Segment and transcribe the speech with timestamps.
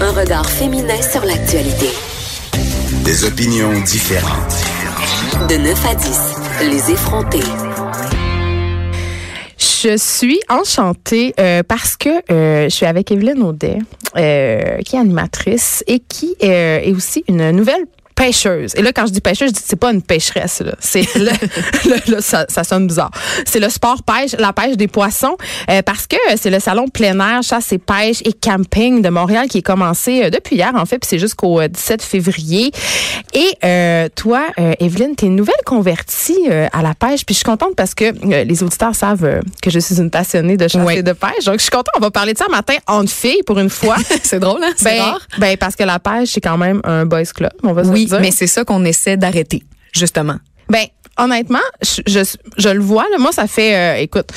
[0.00, 1.88] Un regard féminin sur l'actualité.
[3.04, 4.54] Des opinions différentes.
[5.48, 7.40] De 9 à 10, les effrontés.
[9.58, 13.78] Je suis enchantée euh, parce que euh, je suis avec Evelyne Audet,
[14.16, 18.72] euh, qui est animatrice et qui euh, est aussi une nouvelle pêcheuse.
[18.76, 20.60] Et là, quand je dis pêcheuse, je dis c'est pas une pêcheresse.
[20.60, 20.72] Là.
[20.80, 21.24] C'est le,
[21.86, 23.10] le- là, ça, ça sonne bizarre.
[23.46, 25.36] C'est le sport pêche, la pêche des poissons,
[25.70, 29.48] euh, parce que c'est le salon plein air, chasse et pêche et camping de Montréal
[29.48, 32.70] qui est commencé euh, depuis hier en fait, puis c'est jusqu'au euh, 17 février.
[33.32, 37.38] Et euh, toi, euh, Evelyne, t'es une nouvelle convertie euh, à la pêche, puis je
[37.38, 40.68] suis contente parce que euh, les auditeurs savent euh, que je suis une passionnée de
[40.68, 40.96] chasse Oui.
[40.98, 41.44] et de pêche.
[41.46, 41.88] Donc je suis contente.
[41.96, 43.96] On va parler de ça matin entre filles pour une fois.
[44.22, 44.72] c'est drôle, hein?
[44.76, 45.20] C'est Ben, rare.
[45.38, 48.20] ben, parce que la pêche, c'est quand même un boys club, on va Oui, dire?
[48.20, 50.36] mais c'est ça qu'on essaie d'arrêter, justement.
[50.68, 50.84] Ben,
[51.18, 52.20] honnêtement, je, je,
[52.58, 53.04] je le vois.
[53.12, 53.18] Là.
[53.18, 54.28] Moi, ça fait, euh, écoute,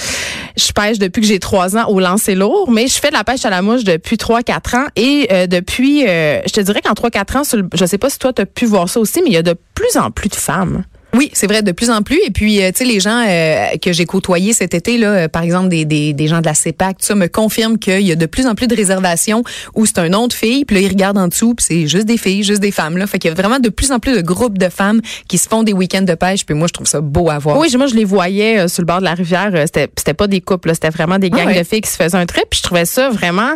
[0.57, 3.23] je pêche depuis que j'ai trois ans au lancer lourd, mais je fais de la
[3.23, 4.88] pêche à la mouche depuis trois, quatre ans.
[4.95, 7.98] Et euh, depuis, euh, je te dirais qu'en trois, quatre ans, sur le- je sais
[7.98, 9.98] pas si toi, tu as pu voir ça aussi, mais il y a de plus
[9.98, 10.84] en plus de femmes.
[11.18, 12.20] Oui, c'est vrai, de plus en plus.
[12.26, 15.27] Et puis, euh, tu sais, les gens euh, que j'ai côtoyés cet été, là, euh,
[15.27, 18.12] par exemple, des, des, des gens de la CEPAC, tout ça, me confirment qu'il y
[18.12, 19.43] a de plus en plus de réservations
[19.76, 22.05] où c'est un nom de filles, puis là, ils regardent en dessous, puis c'est juste
[22.05, 22.98] des filles, juste des femmes.
[22.98, 23.07] Là.
[23.07, 25.48] Fait qu'il y a vraiment de plus en plus de groupes de femmes qui se
[25.49, 27.57] font des week-ends de pêche, puis moi, je trouve ça beau à voir.
[27.57, 29.52] Oui, moi, je les voyais sur le bord de la rivière.
[29.65, 31.59] C'était, c'était pas des couples, là, c'était vraiment des gangs Ah ouais.
[31.59, 32.46] de filles qui se faisaient un trip.
[32.49, 33.52] Puis je trouvais ça vraiment.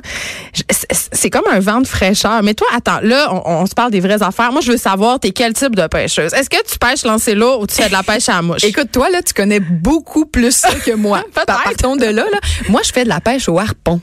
[0.70, 2.42] c'est- comme un vent de fraîcheur.
[2.44, 4.52] Mais toi, attends, là, on, on se parle des vraies affaires.
[4.52, 6.34] Moi, je veux savoir, t'es quel type de pêcheuse?
[6.34, 8.64] Est-ce que tu pêches lancer ou tu fais de la pêche à la mouche?
[8.64, 11.24] Écoute, toi, là, tu connais beaucoup plus ça que moi.
[11.46, 12.40] Partons de là, là.
[12.70, 14.02] Moi, je fais de la pêche au harpon.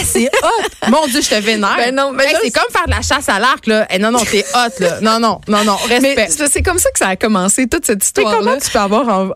[0.00, 0.88] Eh, c'est hot!
[0.90, 1.76] Mon Dieu, je te vénère.
[1.76, 3.86] Ben non, mais Hey, là, c'est comme faire de la chasse à l'arc, là.
[3.90, 5.00] Eh, non, non, t'es hot, là.
[5.00, 5.76] Non, non, non, non.
[5.88, 6.28] Respect.
[6.50, 8.38] c'est comme ça que ça a commencé, toute cette histoire-là.
[8.38, 9.28] comment tu peux avoir en...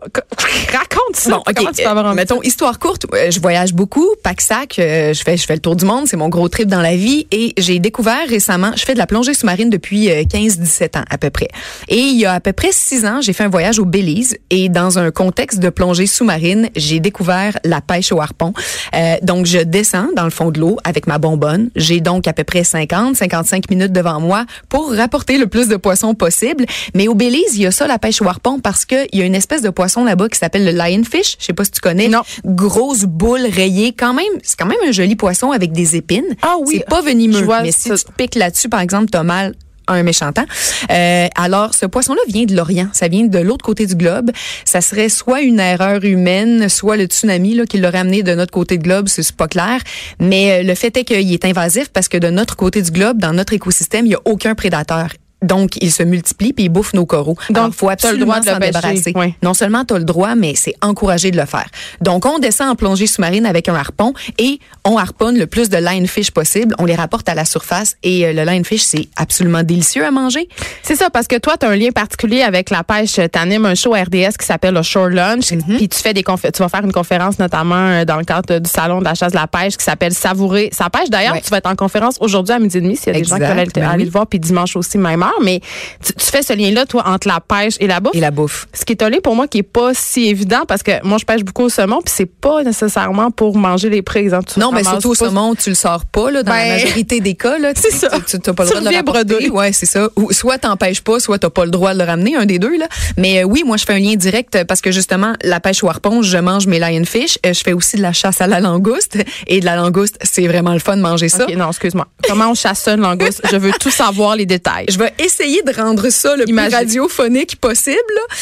[0.71, 1.29] Raconte ça.
[1.31, 1.53] Bon, ok.
[1.55, 3.05] Comment tu peux avoir euh, envie mettons histoire courte.
[3.13, 4.79] euh, Je voyage beaucoup, pack-sac.
[4.79, 6.07] euh, Je fais, je fais le tour du monde.
[6.07, 7.27] C'est mon gros trip dans la vie.
[7.31, 8.71] Et j'ai découvert récemment.
[8.75, 11.47] Je fais de la plongée sous-marine depuis euh, 15-17 ans à peu près.
[11.87, 14.37] Et il y a à peu près 6 ans, j'ai fait un voyage au Belize.
[14.49, 18.53] Et dans un contexte de plongée sous-marine, j'ai découvert la pêche au harpon.
[18.95, 21.69] Euh, donc je descends dans le fond de l'eau avec ma bonbonne.
[21.75, 26.13] J'ai donc à peu près 50-55 minutes devant moi pour rapporter le plus de poissons
[26.15, 26.65] possible.
[26.93, 29.21] Mais au Belize, il y a ça la pêche au harpon parce que il y
[29.21, 31.35] a une espèce de poisson là-bas qui s'appelle le lionfish.
[31.39, 32.07] Je sais pas si tu connais.
[32.07, 32.21] Non.
[32.45, 33.93] Grosse boule rayée.
[33.97, 36.35] Quand même, c'est quand même un joli poisson avec des épines.
[36.41, 36.75] Ah oui.
[36.77, 37.45] C'est pas venimeux.
[37.61, 37.97] Mais si ça.
[37.97, 39.53] tu te piques là-dessus, par exemple, t'as mal
[39.87, 40.45] un méchant temps.
[40.91, 42.89] Euh, alors, ce poisson-là vient de l'Orient.
[42.93, 44.31] Ça vient de l'autre côté du globe.
[44.65, 48.51] Ça serait soit une erreur humaine, soit le tsunami là, qui l'aurait amené de notre
[48.51, 49.07] côté du globe.
[49.07, 49.79] C'est pas clair.
[50.19, 53.17] Mais euh, le fait est qu'il est invasif parce que de notre côté du globe,
[53.19, 55.09] dans notre écosystème, il y a aucun prédateur.
[55.43, 57.37] Donc, il se multiplie puis il bouffe nos coraux.
[57.49, 59.13] Donc, Donc, faut absolument droit de le s'en débarrasser.
[59.15, 59.33] Oui.
[59.41, 61.67] Non seulement tu as le droit, mais c'est encouragé de le faire.
[62.01, 65.77] Donc, on descend en plongée sous-marine avec un harpon et on harponne le plus de
[65.77, 66.75] lionfish possible.
[66.79, 70.47] On les rapporte à la surface et euh, le lionfish, c'est absolument délicieux à manger.
[70.81, 73.13] C'est ça, parce que toi, tu as un lien particulier avec la pêche.
[73.13, 75.53] Tu animes un show RDS qui s'appelle le Shore Lunch.
[75.77, 78.69] Puis tu fais des tu vas faire une conférence notamment euh, dans le cadre du
[78.69, 81.09] salon de la chasse de la pêche qui s'appelle Savourer sa pêche.
[81.09, 83.25] D'ailleurs, tu vas être en conférence aujourd'hui à midi et demi s'il y a des
[83.25, 84.05] gens qui veulent aller, ben aller oui.
[84.05, 85.32] le voir, puis dimanche aussi, même heure.
[85.41, 85.61] Mais
[86.05, 88.15] tu, tu fais ce lien-là, toi, entre la pêche et la bouffe?
[88.15, 88.67] Et la bouffe.
[88.73, 91.25] Ce qui est tollé pour moi, qui est pas si évident, parce que moi, je
[91.25, 94.35] pêche beaucoup au saumon, puis c'est pas nécessairement pour manger les prises.
[94.53, 97.19] Tu Non, mais surtout au saumon, tu le sors pas là, dans Ben, la majorité
[97.19, 97.57] des cas.
[97.57, 97.71] là.
[97.75, 98.09] c'est ça.
[98.27, 99.49] Tu n'as pas le droit de le rapporter.
[99.49, 100.09] Ouais, c'est ça.
[100.15, 102.77] Ou soit t'empêches pas, soit t'as pas le droit de le ramener, un des deux.
[102.77, 102.87] là.
[103.17, 105.89] Mais euh, oui, moi, je fais un lien direct parce que justement, la pêche au
[105.89, 107.37] harpon, je mange mes lionfish.
[107.45, 109.17] Euh, je fais aussi de la chasse à la langouste.
[109.47, 111.45] Et de la langouste, c'est vraiment le fun de manger ça.
[111.55, 112.07] Non, excuse-moi.
[112.27, 113.41] Comment on chasse une langouste?
[113.51, 114.85] Je veux tout savoir les détails.
[114.89, 116.69] Je vais essayer de rendre ça le Imagine.
[116.69, 117.97] plus radiophonique possible.
[118.15, 118.35] là.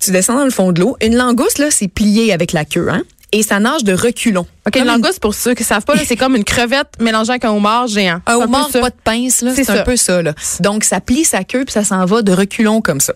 [0.00, 0.96] Tu descends dans le fond de l'eau.
[1.02, 3.02] Une langouste, là, c'est plié avec la queue, hein?
[3.32, 4.46] Et ça nage de reculons.
[4.66, 7.44] OK, une langouste, pour ceux qui savent pas, là, c'est comme une crevette mélangée avec
[7.44, 8.20] un homard géant.
[8.26, 9.52] Un homard, pas de pince, là.
[9.54, 10.34] C'est un peu ça, là.
[10.60, 13.12] Donc, ça plie sa queue puis ça s'en va de reculons comme ça.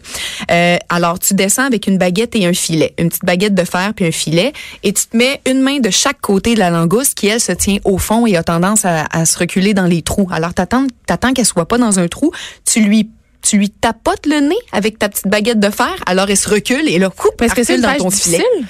[0.50, 2.94] Euh, alors, tu descends avec une baguette et un filet.
[2.98, 4.52] Une petite baguette de fer puis un filet.
[4.82, 7.52] Et tu te mets une main de chaque côté de la langouste qui, elle, se
[7.52, 10.28] tient au fond et a tendance à, à se reculer dans les trous.
[10.30, 12.30] Alors, t'attends, t'attends qu'elle soit pas dans un trou.
[12.64, 13.10] Tu lui
[13.42, 16.88] tu lui tapotes le nez avec ta petite baguette de fer, alors elle se recule
[16.88, 18.36] et là, coupe, Parce que c'est dans ton difficile.
[18.36, 18.66] filet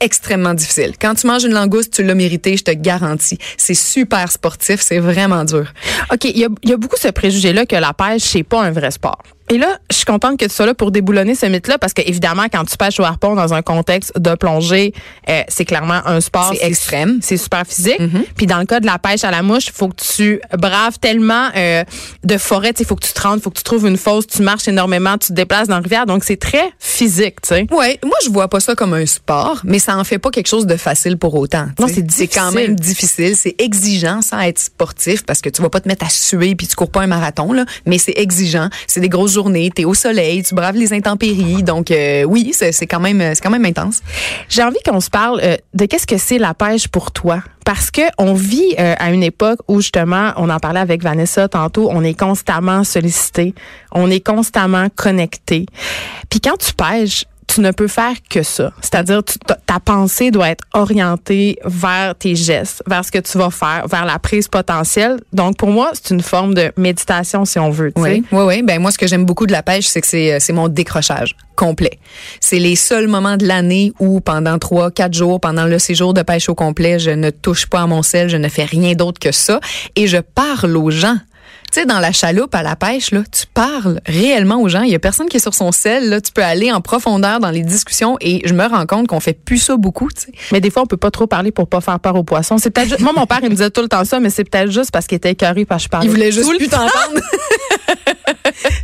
[0.00, 0.94] extrêmement difficile.
[1.00, 3.38] Quand tu manges une langouste, tu l'as mérité, je te garantis.
[3.56, 5.72] C'est super sportif, c'est vraiment dur.
[6.12, 8.70] OK, il y a, y a beaucoup ce préjugé-là que la pêche, c'est pas un
[8.70, 9.22] vrai sport.
[9.50, 12.02] Et là, je suis contente que tu sois là pour déboulonner ce mythe-là parce que
[12.02, 14.92] évidemment, quand tu pêches au harpon dans un contexte de plongée,
[15.28, 16.52] euh, c'est clairement un sport.
[16.52, 17.20] C'est extrême.
[17.22, 18.00] C'est super physique.
[18.36, 21.48] Puis dans le cas de la pêche à la mouche, faut que tu braves tellement
[21.56, 21.84] euh,
[22.24, 22.72] de forêt.
[22.78, 25.16] Il faut que tu te rendes, faut que tu trouves une fosse, tu marches énormément,
[25.18, 26.06] tu te déplaces dans la rivière.
[26.06, 27.66] Donc, c'est très physique, tu sais.
[27.70, 30.48] Ouais, moi je vois pas ça comme un sport, mais ça en fait pas quelque
[30.48, 31.66] chose de facile pour autant.
[31.78, 32.04] Non, sais.
[32.08, 35.88] c'est quand même difficile, c'est exigeant sans être sportif parce que tu vas pas te
[35.88, 39.08] mettre à suer puis tu cours pas un marathon là, mais c'est exigeant, c'est des
[39.08, 43.00] grosses journées, tu es au soleil, tu braves les intempéries, donc euh, oui, c'est quand
[43.00, 44.00] même c'est quand même intense.
[44.48, 47.42] J'ai envie qu'on se parle euh, de qu'est-ce que c'est la pêche pour toi?
[47.66, 51.48] Parce que on vit euh, à une époque où justement, on en parlait avec Vanessa
[51.48, 53.54] tantôt, on est constamment sollicité,
[53.92, 55.66] on est constamment connecté.
[56.30, 58.72] Puis quand tu pêches, tu ne peux faire que ça.
[58.80, 59.22] C'est-à-dire,
[59.66, 64.04] ta, pensée doit être orientée vers tes gestes, vers ce que tu vas faire, vers
[64.04, 65.18] la prise potentielle.
[65.32, 67.92] Donc, pour moi, c'est une forme de méditation, si on veut.
[67.96, 68.62] Oui, oui, oui.
[68.62, 71.36] Ben moi, ce que j'aime beaucoup de la pêche, c'est que euh, c'est mon décrochage
[71.56, 71.98] complet.
[72.40, 76.22] C'est les seuls moments de l'année où, pendant trois, quatre jours, pendant le séjour de
[76.22, 79.18] pêche au complet, je ne touche pas à mon sel, je ne fais rien d'autre
[79.18, 79.58] que ça,
[79.96, 81.16] et je parle aux gens.
[81.72, 84.82] Tu sais, dans la chaloupe à la pêche, là, tu parles réellement aux gens.
[84.82, 86.08] Il y a personne qui est sur son sel.
[86.08, 89.20] Là, tu peux aller en profondeur dans les discussions et je me rends compte qu'on
[89.20, 90.08] fait plus ça beaucoup.
[90.52, 92.58] Mais des fois, on peut pas trop parler pour pas faire peur aux poissons.
[92.58, 94.70] C'est peut-être moi mon père il me disait tout le temps ça, mais c'est peut-être
[94.70, 96.06] juste parce qu'il était écœuré parce que je parlais.
[96.06, 96.90] Il voulait juste plus t'entendre.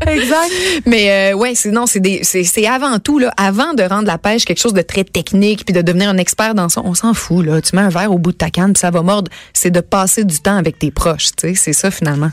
[0.06, 0.50] Exact.
[0.86, 4.44] Mais euh, ouais, c'est non, c'est c'est avant tout là, avant de rendre la pêche
[4.44, 7.44] quelque chose de très technique puis de devenir un expert dans ça, on s'en fout
[7.44, 7.60] là.
[7.60, 9.30] Tu mets un verre au bout de ta canne puis ça va mordre.
[9.52, 12.30] C'est de passer du temps avec tes proches, tu sais, c'est ça finalement.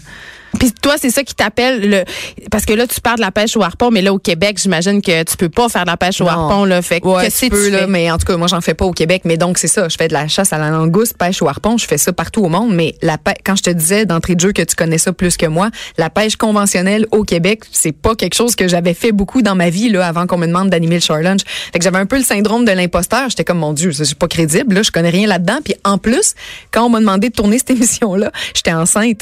[0.57, 2.03] Puis toi, c'est ça qui t'appelle le
[2.49, 5.01] parce que là tu parles de la pêche au harpon, mais là au Québec, j'imagine
[5.01, 6.29] que tu peux pas faire de la pêche au Non.
[6.31, 6.81] harpon là.
[6.81, 8.61] Fait que Ouais, qu'est-ce tu que peux, tu là, mais en tout cas, moi, j'en
[8.61, 9.23] fais pas au Québec.
[9.25, 9.87] Mais donc, c'est ça.
[9.89, 11.77] Je fais de la chasse à la langouste, pêche au harpon.
[11.77, 12.73] Je fais ça partout au monde.
[12.73, 15.45] Mais la quand je te disais d'entrée de jeu que tu connais ça plus que
[15.45, 19.55] moi, la pêche conventionnelle au Québec, c'est pas quelque chose que j'avais fait beaucoup dans
[19.55, 21.41] ma vie, là, avant qu'on me demande d'animer le Lunch.
[21.73, 23.29] Fait que j'avais un peu le syndrome de l'imposteur.
[23.29, 24.81] J'étais comme, mon Dieu, c'est pas crédible, là.
[24.83, 25.59] Je connais rien là-dedans.
[25.63, 26.33] Puis en plus,
[26.71, 29.21] quand on m'a demandé de tourner cette émission-là, j'étais enceinte.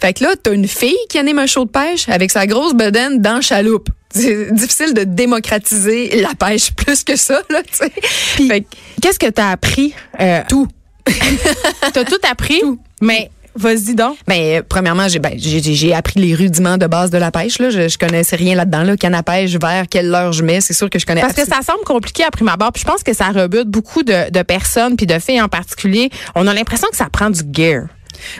[0.00, 2.74] Fait que là, t'as une fille qui anime un show de pêche avec sa grosse
[2.74, 3.88] bedaine dans chaloupe.
[4.14, 7.92] C'est difficile de démocratiser la pêche plus que ça, là, tu sais.
[8.48, 8.66] Fait que-
[9.02, 10.66] Qu'est-ce que t'as appris Euh, tout.
[11.92, 12.60] T'as tout appris,
[13.00, 14.16] mais vas-y donc.
[14.26, 17.58] Ben, euh, premièrement, j'ai ben, j'ai appris les rudiments de base de la pêche.
[17.58, 17.70] Là.
[17.70, 18.82] Je, je connaissais rien là-dedans.
[18.82, 18.96] Là.
[18.96, 20.60] Canne à pêche, vers quelle heure je mets.
[20.60, 22.72] C'est sûr que je connais Parce que ça semble compliqué à prime abord.
[22.72, 26.10] Puis je pense que ça rebute beaucoup de, de personnes, puis de filles en particulier.
[26.34, 27.86] On a l'impression que ça prend du gear.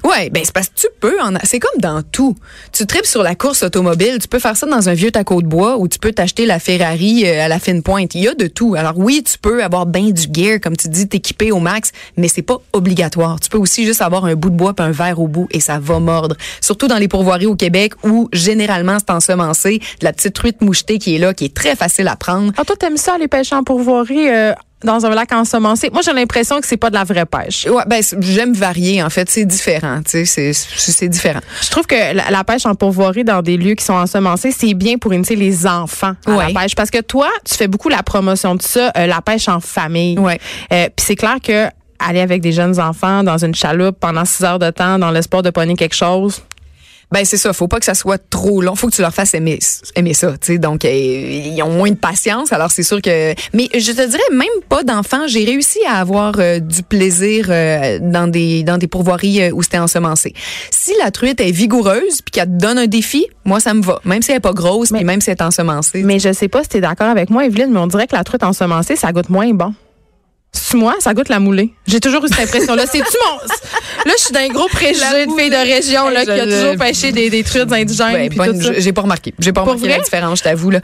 [0.05, 2.35] Ouais, ben c'est parce que tu peux en c'est comme dans tout.
[2.73, 5.47] Tu tripes sur la course automobile, tu peux faire ça dans un vieux taco de
[5.47, 8.15] bois ou tu peux t'acheter la Ferrari euh, à la fine pointe.
[8.15, 8.75] Il y a de tout.
[8.77, 12.29] Alors oui, tu peux avoir bien du gear comme tu dis, t'équiper au max, mais
[12.29, 13.41] c'est pas obligatoire.
[13.41, 15.61] Tu peux aussi juste avoir un bout de bois puis un verre au bout et
[15.61, 16.37] ça va mordre.
[16.61, 20.99] Surtout dans les pourvoiries au Québec où généralement c'est ensemencé, de la petite truite mouchetée
[20.99, 22.53] qui est là qui est très facile à prendre.
[22.57, 24.53] Ah, toi, t'aimes ça, les pêches en pourvoirie euh,
[24.85, 25.91] dans un lac ensemencé?
[25.91, 27.67] Moi, j'ai l'impression que c'est pas de la vraie pêche.
[27.67, 31.41] Ouais, ben j'aime varier en fait, c'est différent, tu sais, c'est différent.
[31.63, 34.75] Je trouve que la, la pêche en pourvoirie dans des lieux qui sont ensemencés, c'est
[34.75, 36.53] bien pour initier les enfants à Ouais.
[36.53, 36.75] la pêche.
[36.75, 40.19] Parce que toi, tu fais beaucoup la promotion de ça, euh, la pêche en famille.
[40.19, 40.39] Ouais.
[40.73, 41.67] Euh, Puis c'est clair que
[42.01, 45.43] aller avec des jeunes enfants dans une chaloupe pendant six heures de temps dans l'espoir
[45.43, 46.43] de pogner quelque chose,
[47.11, 49.33] Ben c'est ça, faut pas que ça soit trop long, faut que tu leur fasses
[49.33, 49.59] aimer
[49.97, 50.59] aimer ça, tu sais.
[50.59, 54.23] Donc euh, ils ont moins de patience, alors c'est sûr que mais je te dirais
[54.31, 58.89] même pas d'enfants, j'ai réussi à avoir euh, du plaisir euh, dans des dans des
[58.89, 60.35] pourvoiries où c'était ensemencé.
[60.71, 64.01] Si la truite est vigoureuse puis qu'elle te donne un défi, moi ça me va,
[64.05, 66.03] même si elle est pas grosse puis même si elle est ensemencée.
[66.03, 68.17] Mais je sais pas si tu es d'accord avec moi, Evelyne, mais on dirait que
[68.17, 69.73] la truite ensemencée, ça goûte moins bon.
[70.53, 71.71] C'est moi, ça goûte la moulée.
[71.87, 72.87] J'ai toujours eu cette impression-là.
[72.91, 73.37] C'est-tu mon.
[74.07, 77.13] Là, je suis d'un gros préjugé de filles de région là, qui a toujours pêché
[77.13, 78.29] des, des truites indigènes Ouais,
[78.79, 80.81] j'ai pas remarqué, j'ai pas remarqué la différence, je t'avoue là.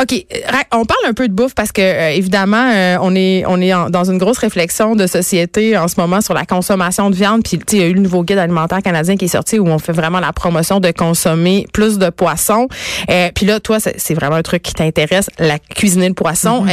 [0.00, 0.38] OK, euh,
[0.72, 3.74] on parle un peu de bouffe parce que euh, évidemment euh, on est on est
[3.74, 7.42] en- dans une grosse réflexion de société en ce moment sur la consommation de viande
[7.44, 9.58] puis tu sais, il y a eu le nouveau guide alimentaire canadien qui est sorti
[9.58, 12.68] où on fait vraiment la promotion de consommer plus de poissons.
[13.10, 16.64] Euh, puis là toi c'est vraiment un truc qui t'intéresse la cuisiner le poisson.
[16.66, 16.70] Euh,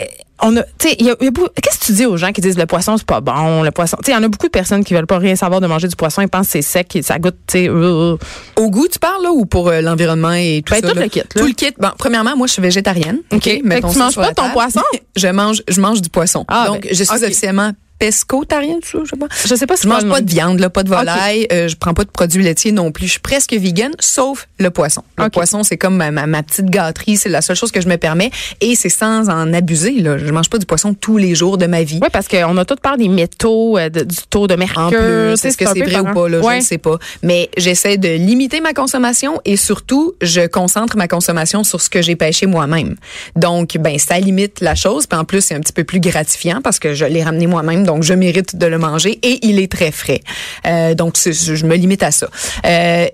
[0.00, 0.04] euh,
[0.42, 2.04] on a, tu sais, il y a, il y a beaucoup- qu'est-ce que tu dis
[2.04, 4.18] aux gens qui disent le poisson c'est pas bon, le poisson, tu sais, il y
[4.18, 6.28] en a beaucoup de personnes qui veulent pas rien savoir de manger du poisson, ils
[6.28, 8.18] pensent que c'est sec, et ça goûte, tu sais, euh,
[8.56, 11.04] Au goût, tu parles là ou pour euh, l'environnement et tout Ben, ça tout là?
[11.04, 11.24] le kit, là.
[11.40, 11.72] Tout le kit.
[11.78, 13.18] Bon, premièrement, moi je suis végétarienne.
[13.32, 13.42] OK.
[13.44, 14.52] Fait que tu manges pas ton table.
[14.52, 14.80] poisson?
[15.16, 16.44] je mange je mange du poisson.
[16.48, 17.22] Ah, Donc ben, je suis OK.
[17.22, 19.26] officiellement pesco, t'as rien dessus, je sais pas.
[19.44, 21.76] Je sais pas si Je mange pas de viande, là, pas de volaille, euh, je
[21.76, 23.06] prends pas de produits laitiers non plus.
[23.06, 25.02] Je suis presque vegan, sauf le poisson.
[25.18, 27.88] Le poisson, c'est comme ma, ma- ma petite gâterie, c'est la seule chose que je
[27.88, 30.00] me permets, et c'est sans en abuser.
[30.00, 30.18] Là.
[30.18, 31.98] Je mange pas du poisson tous les jours de ma vie.
[32.02, 34.92] Oui, parce qu'on a tout peur des métaux, euh, de- du taux de mercure.
[34.92, 36.54] Est-ce que c'est vrai ou pas, là, Ouais.
[36.54, 36.98] je ne sais pas.
[37.22, 42.02] Mais j'essaie de limiter ma consommation et surtout, je concentre ma consommation sur ce que
[42.02, 42.96] j'ai pêché moi-même.
[43.36, 45.06] Donc, ben, ça limite la chose.
[45.06, 47.84] Puis en plus, c'est un petit peu plus gratifiant parce que je l'ai ramené moi-même,
[47.86, 50.20] donc je mérite de le manger et il est très frais.
[50.66, 52.28] Euh, donc, c'est- je me limite à ça.
[52.66, 53.06] Euh,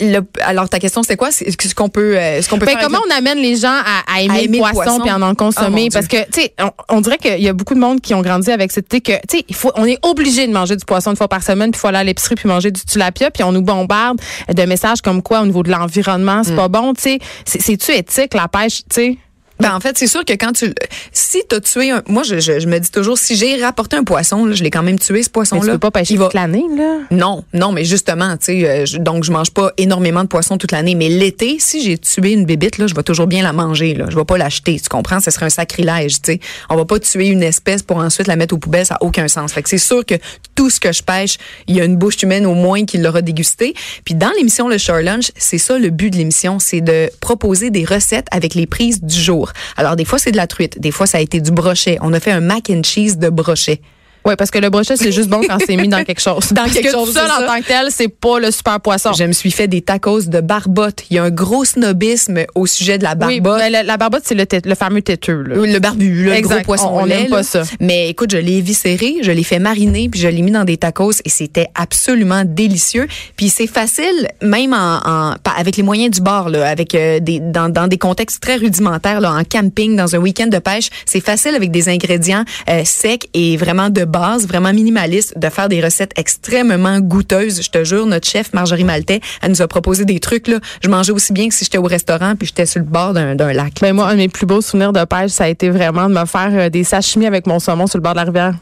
[0.00, 1.32] le- alors ta question c'était quoi?
[1.32, 3.66] C'est ce qu'on peut euh, ce qu'on peut Ben, faire comment on amène les gens
[3.84, 6.18] à, à aimer, À aimer le poisson, puis à en Oh, consommer mon parce que
[6.32, 8.70] tu sais on, on dirait qu'il y a beaucoup de monde qui ont grandi avec
[8.70, 11.16] cette idée que tu sais il faut on est obligé de manger du poisson une
[11.16, 13.50] fois par semaine puis il faut aller à l'épicerie puis manger du tilapia puis on
[13.50, 14.20] nous bombarde
[14.54, 16.44] de messages comme quoi au niveau de l'environnement Mm.
[16.44, 19.18] c'est pas bon tu sais c'est c'est-tu éthique la pêche tu sais?
[19.60, 20.72] Ben en fait, c'est sûr que quand tu
[21.12, 23.96] si tu as tué un moi je, je, je me dis toujours si j'ai rapporté
[23.96, 25.66] un poisson, là, je l'ai quand même tué ce poisson mais là.
[25.66, 28.68] tu peux pas pêcher il va toute l'année là Non, non, mais justement, tu sais,
[28.68, 32.32] euh, donc je mange pas énormément de poissons toute l'année, mais l'été, si j'ai tué
[32.32, 34.88] une bébite là, je vais toujours bien la manger là, je vais pas l'acheter, tu
[34.88, 35.20] comprends?
[35.20, 36.40] Ce serait un sacrilège, tu sais.
[36.70, 39.28] On va pas tuer une espèce pour ensuite la mettre aux poubelles, ça a aucun
[39.28, 39.52] sens.
[39.52, 40.14] Fait que c'est sûr que
[40.54, 43.22] tout ce que je pêche, il y a une bouche humaine au moins qui l'aura
[43.22, 43.74] dégusté.
[44.04, 47.70] Puis dans l'émission Le Shore Lunch, c'est ça le but de l'émission, c'est de proposer
[47.70, 49.47] des recettes avec les prises du jour.
[49.76, 51.98] Alors des fois c'est de la truite, des fois ça a été du brochet.
[52.00, 53.80] On a fait un mac and cheese de brochet.
[54.24, 56.48] Oui, parce que le brochet, c'est juste bon quand c'est mis dans quelque chose.
[56.52, 57.54] Dans Parce quelque que chose, tout seul c'est en ça.
[57.54, 59.12] tant que tel, c'est pas le super poisson.
[59.12, 61.04] Je me suis fait des tacos de barbotte.
[61.10, 63.60] Il y a un gros snobisme au sujet de la Oui, barbotte.
[63.60, 65.42] ben, la, la barbotte, c'est le, le fameux têteux.
[65.42, 65.54] Là.
[65.58, 66.54] Oui, Le barbu, le Exact.
[66.56, 67.62] gros poisson On- on lait, aime pas ça.
[67.80, 70.76] Mais écoute, je l'ai éviscéré, je l'ai fait mariner, puis je l'ai mis dans des
[70.76, 73.06] tacos et c'était absolument délicieux.
[73.36, 77.40] Puis c'est facile, même en, en- avec les moyens du bord, là, avec euh, des
[77.40, 81.20] dans, dans des contextes très rudimentaires, là, en camping, dans un week-end de pêche, c'est
[81.24, 85.80] facile avec des ingrédients euh, secs et vraiment de base, vraiment minimalistes, de faire des
[85.82, 87.62] recettes extrêmement goûteuses.
[87.62, 90.58] Je te jure, notre chef Marjorie Maltais, elle nous a proposé des trucs là.
[90.82, 93.34] Je mangeais aussi bien que si j'étais au restaurant puis j'étais sur le bord d'un
[93.52, 93.74] lac.
[93.80, 96.14] Ben moi, un de mes plus beaux souvenirs de pêche, ça a été vraiment de
[96.14, 98.54] me faire euh, des sashimi avec mon saumon sur le bord de la rivière.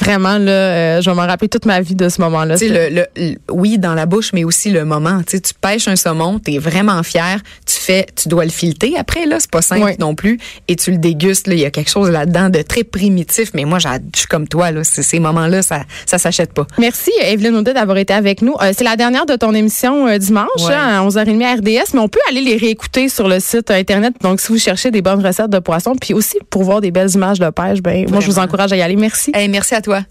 [0.00, 2.58] Vraiment, là, euh, je vais m'en rappeler toute ma vie de ce moment-là.
[2.58, 5.20] Tu sais, le, le- le- oui, dans la bouche, mais aussi le moment.
[5.26, 9.24] Tu pêches un saumon, tu es vraiment fier, tu fais, tu dois le fileter après,
[9.26, 9.92] là, c'est pas simple Oui.
[10.00, 12.82] non plus, et tu le dégustes, là, il y a quelque chose là-dedans de très
[12.82, 16.64] primitif, mais moi, je suis comme toi, là, ces moments-là, ça, ça s'achète pas.
[16.78, 18.54] Merci, Evelyne Audet, d'avoir été avec nous.
[18.62, 20.72] Euh, c'est la dernière de ton émission euh, dimanche, Ouais.
[20.72, 23.74] hein, à 11h30 à RDS, mais on peut aller les réécouter sur le site euh,
[23.74, 24.14] Internet.
[24.22, 27.10] Donc, si vous cherchez des bonnes recettes de poissons, puis aussi pour voir des belles
[27.10, 28.94] images de pêche, ben, moi, je vous encourage à y aller.
[28.94, 29.32] Merci.
[29.34, 30.02] Hey, merci à toi.